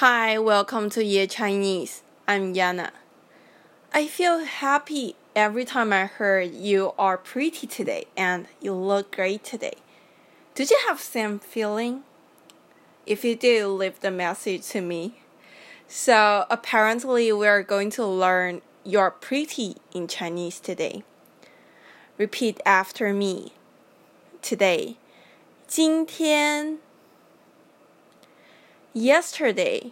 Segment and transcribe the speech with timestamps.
[0.00, 2.04] Hi, welcome to Ye Chinese.
[2.28, 2.90] I'm Yana.
[3.92, 9.42] I feel happy every time I heard you are pretty today and you look great
[9.42, 9.78] today.
[10.54, 12.04] Did you have same feeling?
[13.06, 15.14] If you do, leave the message to me.
[15.88, 21.02] So apparently we are going to learn you're pretty in Chinese today.
[22.16, 23.52] Repeat after me.
[24.42, 24.96] Today.
[25.66, 26.78] 今天
[28.97, 29.91] yesterday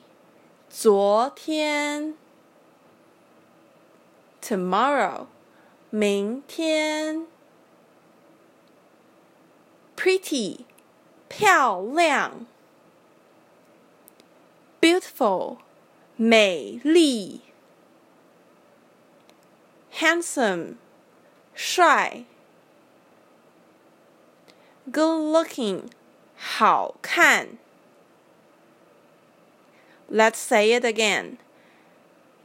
[0.70, 2.16] 昨天
[4.42, 5.28] tomorrow
[5.90, 7.28] 明天
[9.96, 10.66] pretty
[11.28, 12.46] 漂亮
[14.80, 15.58] beautiful
[16.16, 17.42] 美丽
[19.94, 20.76] handsome
[21.54, 22.26] 帅
[24.92, 25.84] good looking
[26.36, 27.58] 好看
[30.09, 31.39] Let's say it again.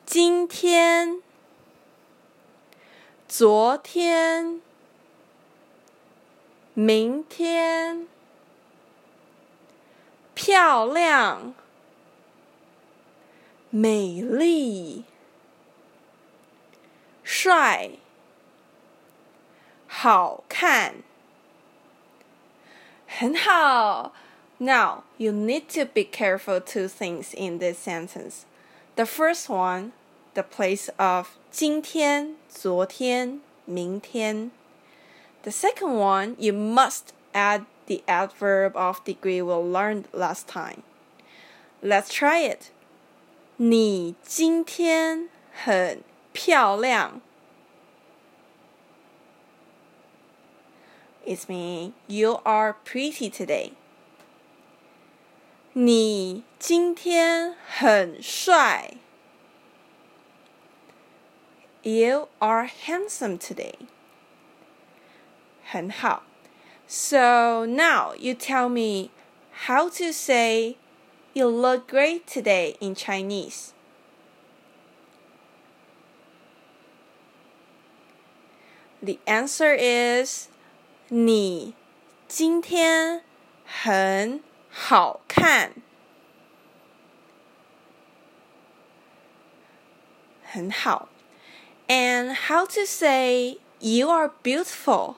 [0.06, 1.22] 今天，
[3.28, 4.62] 昨天，
[6.74, 8.08] 明天，
[10.34, 11.54] 漂亮，
[13.70, 15.06] 美丽，
[17.24, 17.92] 帅，
[19.88, 20.96] 好看，
[23.08, 24.14] 很好。
[24.61, 28.47] Now, you need to be careful two things in this sentence.
[28.97, 29.93] The first one,
[30.35, 34.51] the place of 今天,昨天,明天.
[35.43, 40.83] The second one, you must add the adverb of degree we learned last time.
[41.83, 42.71] Let's try it.
[43.59, 47.21] 你今天很漂亮.
[51.27, 51.93] It's me.
[52.07, 53.73] You are pretty today.
[55.73, 58.95] 你今天很帅。
[61.83, 63.75] You are handsome today.
[65.65, 66.23] 很好。
[66.89, 69.11] So now you tell me
[69.67, 70.77] how to say
[71.35, 73.73] you look great today in Chinese.
[79.03, 80.49] The answer is
[81.09, 81.75] 你
[82.27, 83.23] 今天
[83.65, 85.73] 很 好看，
[90.45, 91.09] 很好。
[91.89, 95.17] And how to say you are beautiful?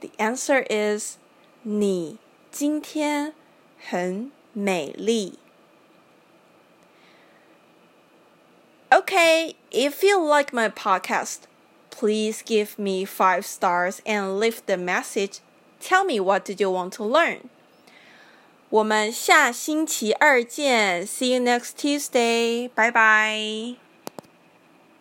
[0.00, 1.18] The answer is
[1.62, 2.18] 你
[2.50, 3.34] 今天
[3.78, 5.38] 很美丽。
[8.90, 11.40] Okay, if you like my podcast
[11.92, 15.40] please give me five stars and leave the message.
[15.80, 17.50] Tell me what did you want to learn.
[18.70, 21.06] 我们下星期二见。
[21.06, 22.68] See you next Tuesday.
[22.74, 23.81] Bye bye.